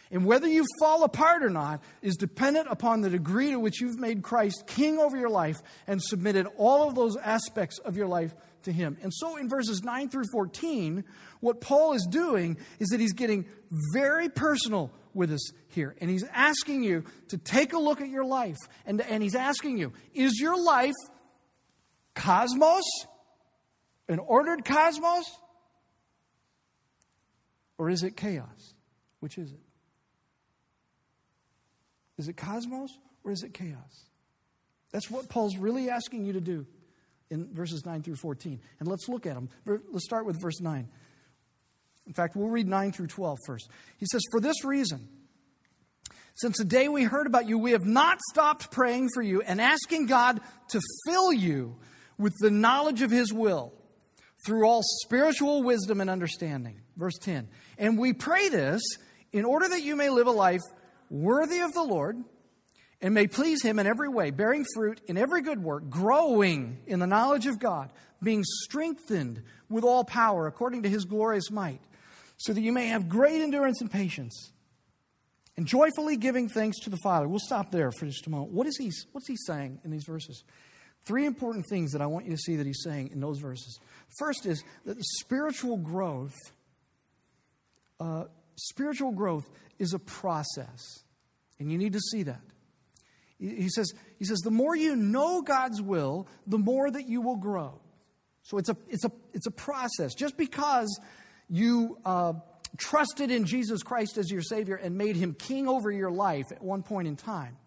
[0.09, 3.99] And whether you fall apart or not is dependent upon the degree to which you've
[3.99, 8.33] made Christ king over your life and submitted all of those aspects of your life
[8.63, 8.97] to Him.
[9.01, 11.03] And so in verses 9 through 14,
[11.41, 13.45] what Paul is doing is that he's getting
[13.93, 15.95] very personal with us here.
[15.99, 18.55] And he's asking you to take a look at your life.
[18.85, 20.93] And, and he's asking you, is your life
[22.13, 22.85] cosmos?
[24.07, 25.25] An ordered cosmos?
[27.77, 28.73] Or is it chaos?
[29.19, 29.59] Which is it?
[32.17, 34.05] Is it cosmos or is it chaos?
[34.91, 36.65] That's what Paul's really asking you to do
[37.29, 38.59] in verses 9 through 14.
[38.79, 39.49] And let's look at them.
[39.65, 40.87] Let's start with verse 9.
[42.07, 43.69] In fact, we'll read 9 through 12 first.
[43.97, 45.07] He says, For this reason,
[46.35, 49.59] since the day we heard about you, we have not stopped praying for you and
[49.59, 50.39] asking God
[50.69, 51.75] to fill you
[52.17, 53.73] with the knowledge of His will
[54.45, 56.79] through all spiritual wisdom and understanding.
[56.95, 57.49] Verse 10.
[57.77, 58.81] And we pray this
[59.33, 60.61] in order that you may live a life
[61.09, 62.23] worthy of the Lord
[63.01, 66.99] and may please Him in every way, bearing fruit in every good work, growing in
[66.99, 67.91] the knowledge of God,
[68.21, 71.81] being strengthened with all power according to His glorious might
[72.37, 74.51] so that you may have great endurance and patience,
[75.57, 77.27] and joyfully giving thanks to the Father.
[77.27, 78.51] We'll stop there for just a moment.
[78.51, 80.43] What is he, what's he saying in these verses?
[81.05, 83.79] Three important things that I want you to see that he's saying in those verses.
[84.19, 86.35] First is that spiritual growth,
[87.99, 91.03] uh, spiritual growth is a process,
[91.59, 92.41] and you need to see that.
[93.39, 97.35] He says, he says, the more you know God's will, the more that you will
[97.35, 97.79] grow.
[98.41, 100.15] So it's a, it's a, it's a process.
[100.15, 100.99] Just because
[101.49, 102.33] you uh,
[102.77, 106.61] trusted in Jesus Christ as your Savior and made him king over your life at
[106.61, 107.57] one point in time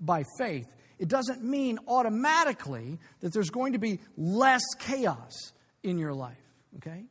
[0.00, 0.66] by faith,
[0.98, 6.36] it doesn't mean automatically that there's going to be less chaos in your life,
[6.76, 7.04] okay?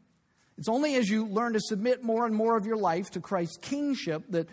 [0.58, 3.58] It's only as you learn to submit more and more of your life to Christ's
[3.58, 4.48] kingship that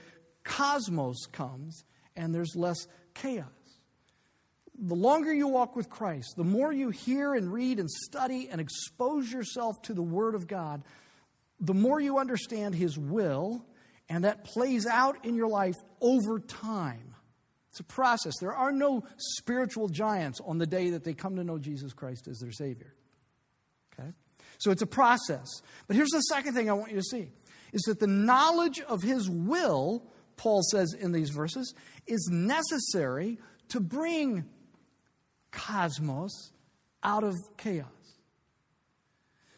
[0.44, 1.84] cosmos comes
[2.16, 3.46] and there's less chaos.
[4.82, 8.60] The longer you walk with Christ, the more you hear and read and study and
[8.60, 10.82] expose yourself to the Word of God,
[11.60, 13.64] the more you understand His will,
[14.08, 17.14] and that plays out in your life over time.
[17.70, 18.34] It's a process.
[18.40, 22.26] There are no spiritual giants on the day that they come to know Jesus Christ
[22.26, 22.94] as their Savior.
[23.92, 24.10] Okay?
[24.58, 25.46] So it's a process.
[25.86, 27.30] But here's the second thing I want you to see
[27.72, 30.02] is that the knowledge of His will,
[30.36, 31.72] Paul says in these verses,
[32.08, 34.44] is necessary to bring
[35.52, 36.50] cosmos
[37.04, 37.86] out of chaos.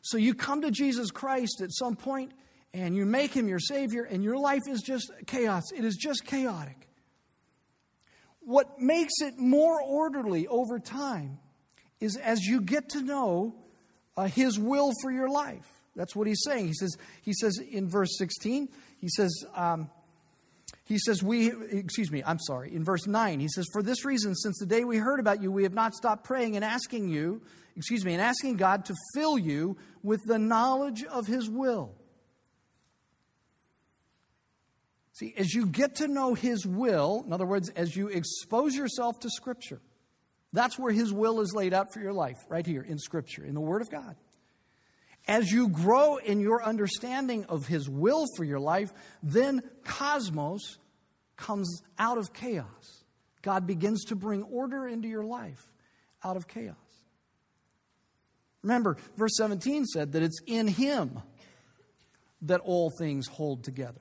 [0.03, 2.33] So you come to Jesus Christ at some point
[2.75, 5.73] and you make him your Savior, and your life is just chaos.
[5.73, 6.89] It is just chaotic.
[8.41, 11.39] What makes it more orderly over time
[12.01, 13.55] is as you get to know
[14.17, 15.69] uh, his will for your life.
[15.95, 16.69] That's what he's saying.
[16.69, 19.91] He says, he says in verse 16, he says, um,
[20.85, 24.35] he says, we, excuse me, I'm sorry, in verse 9, he says, For this reason,
[24.35, 27.43] since the day we heard about you, we have not stopped praying and asking you,
[27.77, 31.95] excuse me, and asking God to fill you with the knowledge of his will.
[35.15, 39.21] See, as you get to know his will, in other words, as you expose yourself
[39.21, 39.81] to Scripture,
[40.53, 43.55] that's where his will is laid out for your life, right here in Scripture, in
[43.55, 44.17] the Word of God.
[45.29, 50.79] As you grow in your understanding of His will for your life, then cosmos
[51.37, 53.05] comes out of chaos.
[53.43, 55.71] God begins to bring order into your life
[56.25, 56.77] out of chaos.
[58.63, 61.21] Remember, verse 17 said that it's in Him
[62.43, 64.01] that all things hold together.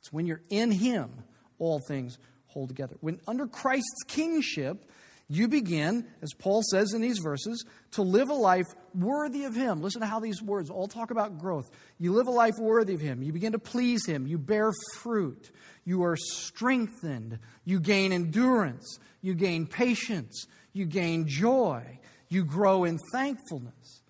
[0.00, 1.10] It's when you're in Him,
[1.58, 2.96] all things hold together.
[3.00, 4.84] When under Christ's kingship,
[5.28, 9.80] you begin, as Paul says in these verses, to live a life worthy of Him.
[9.80, 11.70] Listen to how these words all talk about growth.
[11.98, 13.22] You live a life worthy of Him.
[13.22, 14.26] You begin to please Him.
[14.26, 15.50] You bear fruit.
[15.86, 17.38] You are strengthened.
[17.64, 18.98] You gain endurance.
[19.22, 20.46] You gain patience.
[20.74, 22.00] You gain joy.
[22.28, 24.02] You grow in thankfulness.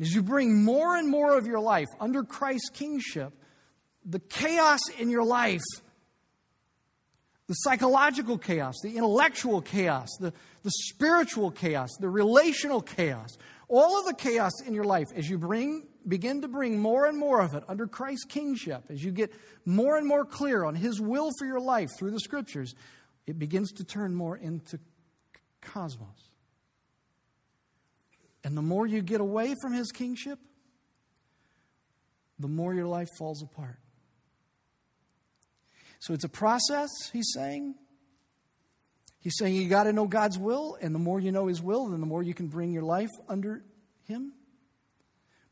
[0.00, 3.32] As you bring more and more of your life under Christ's kingship,
[4.04, 5.62] the chaos in your life
[7.46, 14.06] the psychological chaos, the intellectual chaos, the, the spiritual chaos, the relational chaos, all of
[14.06, 17.54] the chaos in your life, as you bring, begin to bring more and more of
[17.54, 19.32] it under Christ's kingship, as you get
[19.64, 22.74] more and more clear on His will for your life through the scriptures,
[23.26, 24.78] it begins to turn more into
[25.60, 26.25] cosmos.
[28.46, 30.38] And the more you get away from His kingship,
[32.38, 33.80] the more your life falls apart.
[35.98, 37.74] So it's a process, he's saying.
[39.18, 41.88] He's saying you got to know God's will, and the more you know His will,
[41.88, 43.64] then the more you can bring your life under
[44.04, 44.32] Him.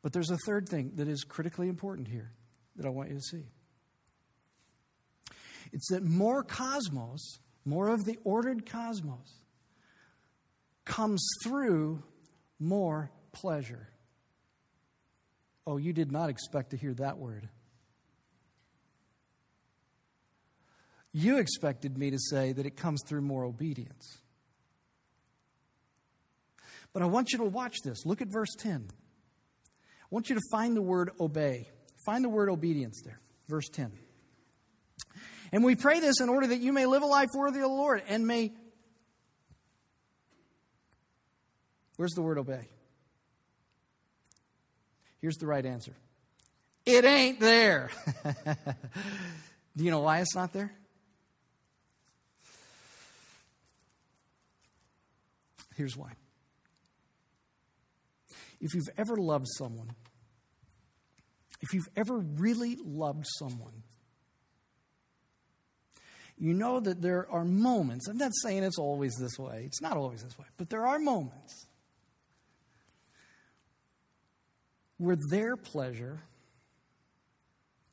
[0.01, 2.31] But there's a third thing that is critically important here
[2.77, 3.47] that I want you to see.
[5.73, 9.41] It's that more cosmos, more of the ordered cosmos,
[10.85, 12.05] comes through
[12.59, 13.89] more pleasure.
[15.67, 17.49] Oh, you did not expect to hear that word.
[21.13, 24.19] You expected me to say that it comes through more obedience.
[26.93, 28.05] But I want you to watch this.
[28.05, 28.89] Look at verse 10.
[28.89, 31.69] I want you to find the word obey.
[32.05, 33.21] Find the word obedience there.
[33.49, 33.93] Verse 10.
[35.53, 37.69] And we pray this in order that you may live a life worthy of the
[37.69, 38.53] Lord and may.
[41.97, 42.69] Where's the word obey?
[45.21, 45.95] Here's the right answer
[46.85, 47.91] it ain't there.
[49.77, 50.73] Do you know why it's not there?
[55.77, 56.13] Here's why.
[58.61, 59.91] If you've ever loved someone,
[61.61, 63.83] if you've ever really loved someone,
[66.39, 69.97] you know that there are moments, I'm not saying it's always this way, it's not
[69.97, 71.67] always this way, but there are moments
[74.99, 76.23] where their pleasure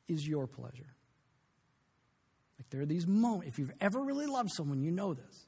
[0.08, 0.94] is your pleasure.
[2.60, 5.46] Like there are these moments, if you've ever really loved someone, you know this.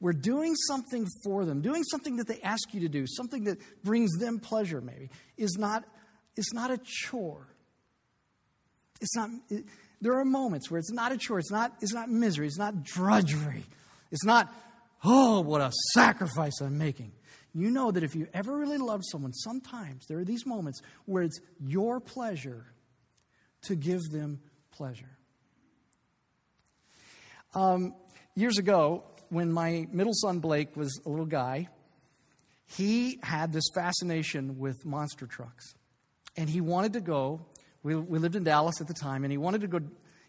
[0.00, 3.58] We're doing something for them, doing something that they ask you to do, something that
[3.84, 5.84] brings them pleasure, maybe, is not,
[6.36, 7.46] is not a chore.
[9.00, 9.64] It's not, it,
[10.00, 12.82] there are moments where it's not a chore, it's not, it's not misery, it's not
[12.82, 13.64] drudgery,
[14.10, 14.52] it's not,
[15.04, 17.12] oh, what a sacrifice I'm making.
[17.54, 21.22] You know that if you ever really love someone, sometimes there are these moments where
[21.22, 22.66] it's your pleasure
[23.62, 24.40] to give them
[24.72, 25.16] pleasure.
[27.54, 27.94] Um,
[28.34, 31.68] years ago, when my middle son Blake was a little guy,
[32.66, 35.74] he had this fascination with monster trucks.
[36.36, 37.46] And he wanted to go,
[37.84, 39.80] we, we lived in Dallas at the time, and he wanted to go,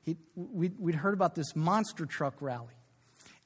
[0.04, 2.76] he, we, we'd heard about this monster truck rally.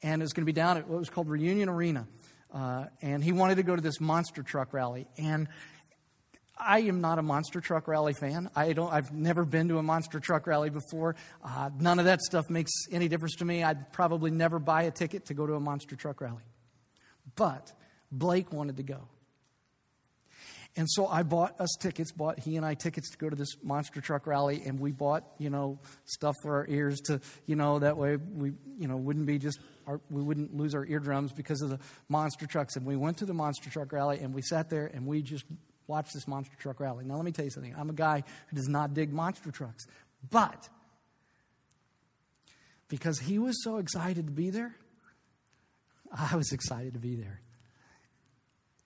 [0.04, 2.08] And it was going to be down at what was called Reunion Arena.
[2.54, 5.08] Uh, and he wanted to go to this monster truck rally.
[5.18, 5.48] And
[6.58, 8.50] I am not a monster truck rally fan.
[8.56, 8.92] I don't.
[8.92, 11.16] I've never been to a monster truck rally before.
[11.44, 13.64] Uh, none of that stuff makes any difference to me.
[13.64, 16.44] I'd probably never buy a ticket to go to a monster truck rally.
[17.36, 17.72] But
[18.12, 19.08] Blake wanted to go.
[20.76, 23.56] And so I bought us tickets, bought he and I tickets to go to this
[23.64, 27.80] monster truck rally, and we bought, you know, stuff for our ears to, you know,
[27.80, 31.62] that way we, you know, wouldn't be just, our, we wouldn't lose our eardrums because
[31.62, 32.76] of the monster trucks.
[32.76, 35.44] And we went to the monster truck rally, and we sat there, and we just
[35.88, 37.04] watched this monster truck rally.
[37.04, 37.74] Now, let me tell you something.
[37.76, 39.86] I'm a guy who does not dig monster trucks.
[40.30, 40.70] But
[42.88, 44.76] because he was so excited to be there,
[46.16, 47.42] I was excited to be there.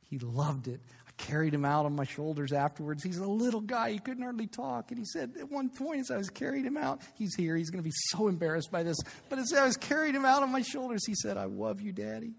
[0.09, 0.79] He loved it.
[1.23, 3.01] Carried him out on my shoulders afterwards.
[3.01, 3.91] He's a little guy.
[3.91, 4.91] He couldn't hardly talk.
[4.91, 7.55] And he said, at one point, as I was carrying him out, he's here.
[7.55, 8.97] He's going to be so embarrassed by this.
[9.29, 11.93] But as I was carrying him out on my shoulders, he said, I love you,
[11.93, 12.33] Daddy.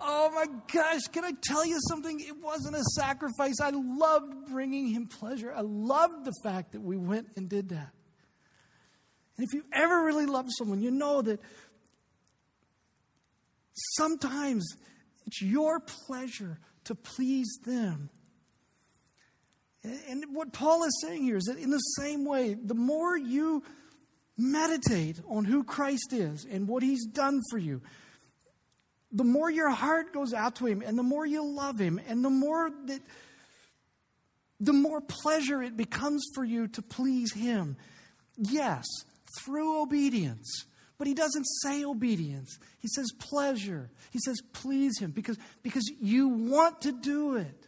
[0.00, 2.18] Oh my gosh, can I tell you something?
[2.20, 3.60] It wasn't a sacrifice.
[3.62, 5.52] I loved bringing him pleasure.
[5.54, 7.90] I loved the fact that we went and did that.
[9.36, 11.38] And if you ever really love someone, you know that
[13.74, 14.66] sometimes
[15.26, 18.10] it's your pleasure to please them.
[20.08, 23.62] And what Paul is saying here is that in the same way, the more you
[24.36, 27.82] meditate on who Christ is and what he's done for you,
[29.12, 32.24] the more your heart goes out to him and the more you love him and
[32.24, 33.00] the more that
[34.58, 37.76] the more pleasure it becomes for you to please him.
[38.36, 38.84] Yes,
[39.38, 40.64] through obedience.
[40.98, 42.58] But he doesn't say obedience.
[42.80, 43.90] He says pleasure.
[44.10, 47.66] He says please him because, because you want to do it.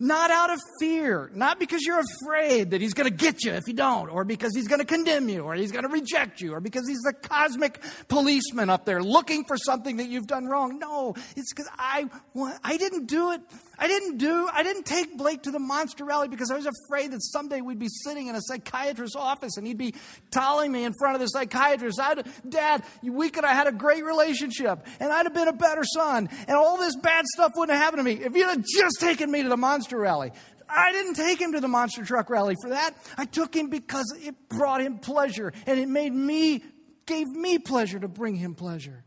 [0.00, 3.62] Not out of fear, not because you're afraid that he's going to get you if
[3.68, 6.52] you don't, or because he's going to condemn you, or he's going to reject you,
[6.52, 10.80] or because he's the cosmic policeman up there looking for something that you've done wrong.
[10.80, 13.40] No, it's because I want, I didn't do it.
[13.78, 17.12] I didn't do, I didn't take Blake to the monster rally because I was afraid
[17.12, 19.94] that someday we'd be sitting in a psychiatrist's office and he'd be
[20.30, 24.04] telling me in front of the psychiatrist, I'd, Dad, we could have had a great
[24.04, 27.84] relationship and I'd have been a better son and all this bad stuff wouldn't have
[27.84, 30.32] happened to me if you'd have just taken me to the monster rally.
[30.68, 32.94] I didn't take him to the monster truck rally for that.
[33.18, 36.62] I took him because it brought him pleasure and it made me,
[37.06, 39.03] gave me pleasure to bring him pleasure.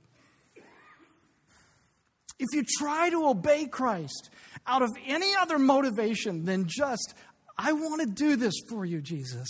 [2.40, 4.30] If you try to obey Christ
[4.66, 7.14] out of any other motivation than just,
[7.58, 9.48] I want to do this for you, Jesus,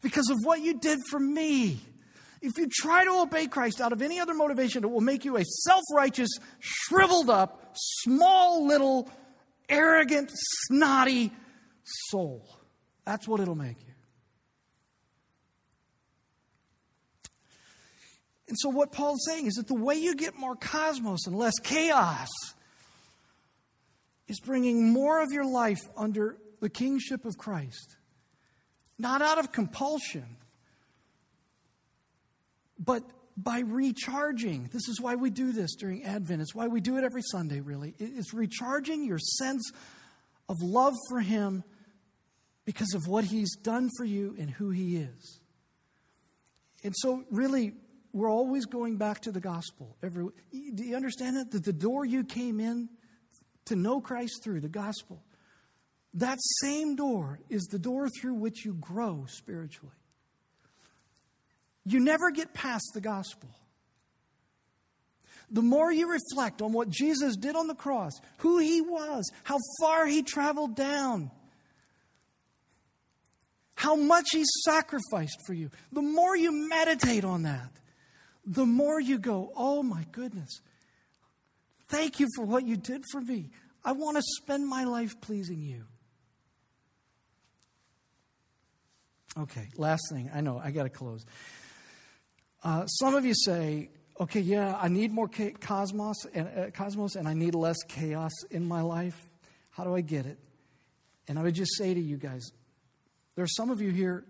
[0.00, 1.78] because of what you did for me.
[2.40, 5.36] If you try to obey Christ out of any other motivation, it will make you
[5.36, 6.28] a self righteous,
[6.58, 9.08] shriveled up, small little,
[9.68, 11.32] arrogant, snotty
[11.84, 12.44] soul.
[13.04, 13.91] That's what it'll make you.
[18.52, 21.58] And so, what Paul's saying is that the way you get more cosmos and less
[21.58, 22.28] chaos
[24.28, 27.96] is bringing more of your life under the kingship of Christ.
[28.98, 30.36] Not out of compulsion,
[32.78, 33.04] but
[33.38, 34.68] by recharging.
[34.70, 36.42] This is why we do this during Advent.
[36.42, 37.94] It's why we do it every Sunday, really.
[37.98, 39.72] It's recharging your sense
[40.50, 41.64] of love for Him
[42.66, 45.40] because of what He's done for you and who He is.
[46.84, 47.72] And so, really,
[48.12, 49.96] we're always going back to the gospel.
[50.02, 51.50] Every, do you understand that?
[51.50, 52.88] That the door you came in
[53.66, 55.22] to know Christ through, the gospel,
[56.14, 59.94] that same door is the door through which you grow spiritually.
[61.84, 63.48] You never get past the gospel.
[65.50, 69.58] The more you reflect on what Jesus did on the cross, who he was, how
[69.80, 71.30] far he traveled down,
[73.74, 77.70] how much he sacrificed for you, the more you meditate on that,
[78.44, 80.60] the more you go, oh my goodness,
[81.88, 83.50] thank you for what you did for me.
[83.84, 85.84] I want to spend my life pleasing you.
[89.38, 90.30] Okay, last thing.
[90.34, 91.24] I know, I got to close.
[92.62, 93.90] Uh, some of you say,
[94.20, 95.28] okay, yeah, I need more
[95.60, 99.18] cosmos and, uh, cosmos and I need less chaos in my life.
[99.70, 100.38] How do I get it?
[101.28, 102.52] And I would just say to you guys,
[103.34, 104.24] there are some of you here,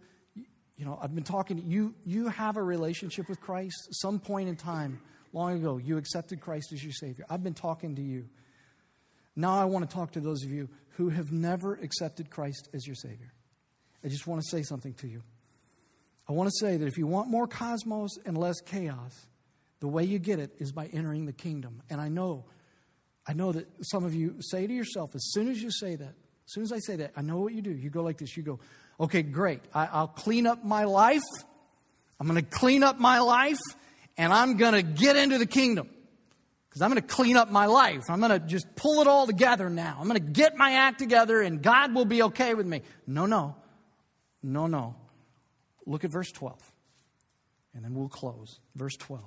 [0.82, 3.76] you know, I've been talking to you, you have a relationship with Christ.
[3.92, 5.00] Some point in time,
[5.32, 7.24] long ago, you accepted Christ as your Savior.
[7.30, 8.28] I've been talking to you.
[9.36, 12.84] Now I want to talk to those of you who have never accepted Christ as
[12.84, 13.32] your Savior.
[14.04, 15.22] I just want to say something to you.
[16.28, 19.28] I want to say that if you want more cosmos and less chaos,
[19.78, 21.80] the way you get it is by entering the kingdom.
[21.90, 22.46] And I know,
[23.24, 26.14] I know that some of you say to yourself, as soon as you say that,
[26.44, 27.70] as soon as I say that, I know what you do.
[27.70, 28.36] You go like this.
[28.36, 28.58] You go,
[29.02, 29.60] okay, great.
[29.74, 31.22] I, will clean up my life.
[32.18, 33.58] I'm going to clean up my life
[34.16, 35.88] and I'm going to get into the kingdom
[36.68, 38.02] because I'm going to clean up my life.
[38.08, 39.98] I'm going to just pull it all together now.
[40.00, 42.82] I'm going to get my act together and God will be okay with me.
[43.06, 43.56] No, no.
[44.42, 44.94] No, no.
[45.84, 46.58] Look at verse 12.
[47.74, 48.60] And then we'll close.
[48.76, 49.22] Verse 12.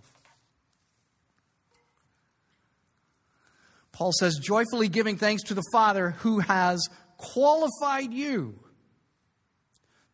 [3.91, 6.85] Paul says, joyfully giving thanks to the Father who has
[7.17, 8.59] qualified you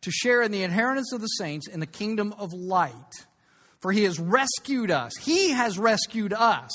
[0.02, 2.92] to share in the inheritance of the saints in the kingdom of light.
[3.80, 5.12] For he has rescued us.
[5.20, 6.70] He has rescued us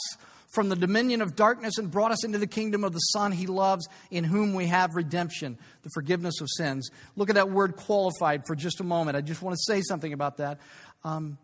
[0.50, 3.48] from the dominion of darkness and brought us into the kingdom of the Son he
[3.48, 6.90] loves, in whom we have redemption, the forgiveness of sins.
[7.16, 9.18] Look at that word qualified for just a moment.
[9.18, 10.60] I just want to say something about that.
[11.04, 11.38] Um,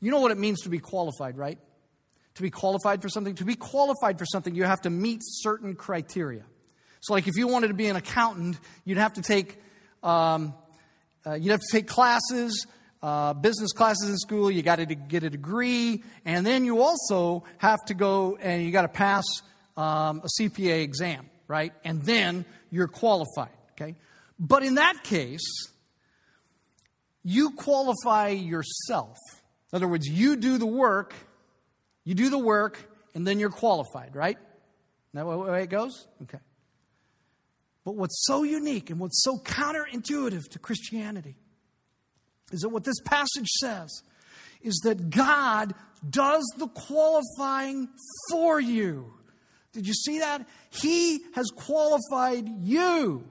[0.00, 1.58] you know what it means to be qualified, right?
[2.36, 5.74] To be qualified for something, to be qualified for something, you have to meet certain
[5.74, 6.44] criteria.
[7.00, 9.58] So, like if you wanted to be an accountant, you'd have to take
[10.02, 10.54] um,
[11.26, 12.66] uh, you'd have to take classes,
[13.02, 14.50] uh, business classes in school.
[14.50, 18.70] You got to get a degree, and then you also have to go and you
[18.70, 19.24] got to pass
[19.76, 21.72] um, a CPA exam, right?
[21.84, 23.50] And then you're qualified.
[23.72, 23.96] Okay,
[24.38, 25.68] but in that case,
[27.22, 29.16] you qualify yourself.
[29.72, 31.14] In other words, you do the work,
[32.04, 32.78] you do the work,
[33.14, 34.36] and then you're qualified, right?
[34.36, 36.06] Is that the way it goes?
[36.22, 36.38] Okay.
[37.84, 41.36] But what's so unique and what's so counterintuitive to Christianity
[42.52, 44.02] is that what this passage says
[44.60, 45.74] is that God
[46.08, 47.88] does the qualifying
[48.30, 49.12] for you.
[49.72, 50.46] Did you see that?
[50.70, 53.24] He has qualified you.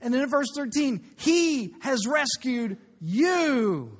[0.00, 3.98] And then in verse 13, He has rescued you.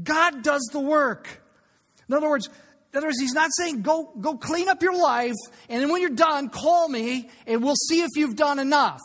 [0.00, 1.42] God does the work.
[2.08, 2.48] In other words,
[2.96, 5.34] in other words, he's not saying go, go clean up your life,
[5.68, 9.02] and then when you're done, call me, and we'll see if you've done enough.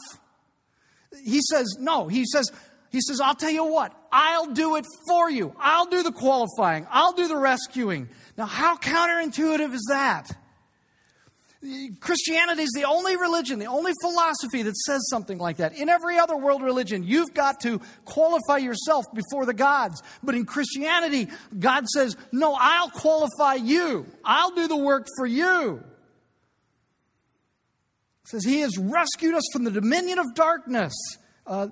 [1.26, 2.50] He says, no, he says,
[2.90, 5.54] he says, I'll tell you what, I'll do it for you.
[5.60, 6.88] I'll do the qualifying.
[6.90, 8.08] I'll do the rescuing.
[8.38, 10.32] Now, how counterintuitive is that?
[12.00, 15.76] Christianity is the only religion, the only philosophy that says something like that.
[15.76, 20.02] In every other world religion, you've got to qualify yourself before the gods.
[20.24, 24.08] But in Christianity, God says, No, I'll qualify you.
[24.26, 25.84] I'll do the work for you.
[28.26, 30.94] Says, He has rescued us from the dominion of darkness.
[31.46, 31.68] Uh,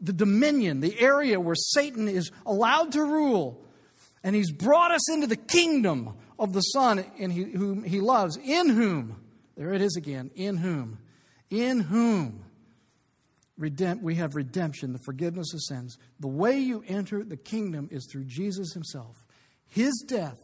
[0.00, 3.64] the dominion, the area where Satan is allowed to rule.
[4.24, 8.36] And He's brought us into the kingdom of the Son in he, whom he loves,
[8.36, 9.20] in whom,
[9.56, 10.98] there it is again, in whom,
[11.50, 12.44] in whom
[13.58, 15.98] redemp- we have redemption, the forgiveness of sins.
[16.20, 19.16] The way you enter the kingdom is through Jesus himself.
[19.66, 20.38] His death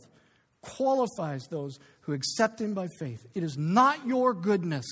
[0.60, 3.26] qualifies those who accept him by faith.
[3.34, 4.86] It is not your goodness.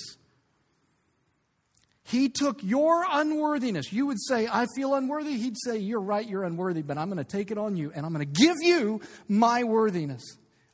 [2.03, 3.93] He took your unworthiness.
[3.93, 5.37] You would say, I feel unworthy.
[5.37, 8.05] He'd say, You're right, you're unworthy, but I'm going to take it on you and
[8.05, 10.25] I'm going to give you my worthiness.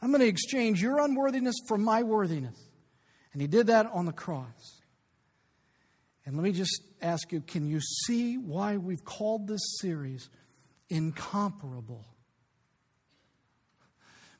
[0.06, 2.56] I'm going to exchange your unworthiness for my worthiness.
[3.32, 4.80] And he did that on the cross.
[6.24, 10.30] And let me just ask you can you see why we've called this series
[10.88, 12.06] Incomparable?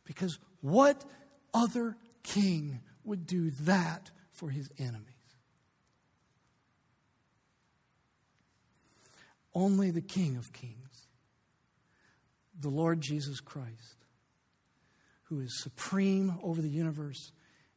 [0.05, 1.05] Because what
[1.53, 5.03] other king would do that for his enemies?
[9.53, 11.09] Only the King of Kings,
[12.57, 13.96] the Lord Jesus Christ
[15.29, 17.33] who is supreme over the universe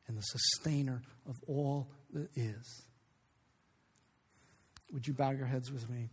[0.08, 2.86] and the sustainer of all that is.
[4.92, 6.10] Would you bow your heads with me?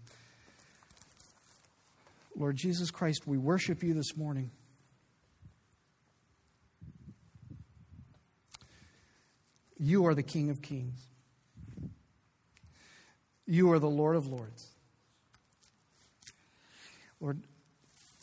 [2.36, 4.50] Lord Jesus Christ, we worship you this morning.
[9.78, 11.00] You are the King of Kings.
[13.46, 14.68] You are the Lord of Lords.
[17.20, 17.42] Lord,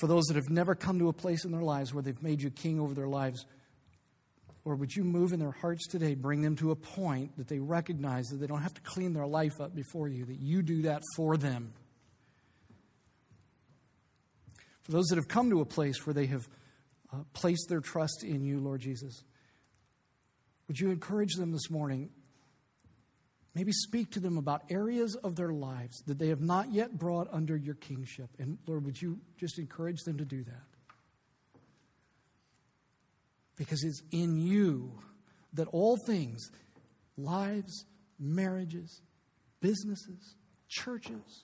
[0.04, 2.42] for those that have never come to a place in their lives where they've made
[2.42, 3.46] you king over their lives,
[4.66, 7.60] or would you move in their hearts today, bring them to a point that they
[7.60, 10.82] recognize that they don't have to clean their life up before you, that you do
[10.82, 11.72] that for them?
[14.82, 16.50] For those that have come to a place where they have
[17.14, 19.24] uh, placed their trust in you, Lord Jesus,
[20.68, 22.10] would you encourage them this morning
[23.56, 27.28] Maybe speak to them about areas of their lives that they have not yet brought
[27.32, 28.30] under your kingship.
[28.40, 30.64] And Lord, would you just encourage them to do that?
[33.56, 34.92] Because it's in you
[35.54, 36.50] that all things,
[37.16, 37.86] lives,
[38.20, 39.02] marriages,
[39.62, 40.36] businesses,
[40.68, 41.44] churches,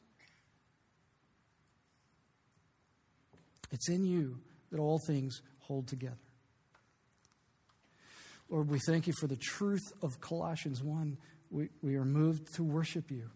[3.72, 4.40] it's in you
[4.72, 6.18] that all things hold together.
[8.50, 11.18] Lord, we thank you for the truth of Colossians 1
[11.50, 13.30] we, we are moved to worship you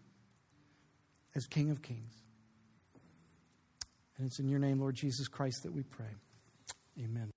[1.34, 2.12] as King of Kings.
[4.16, 6.14] And it's in your name, Lord Jesus Christ, that we pray.
[6.98, 7.33] Amen.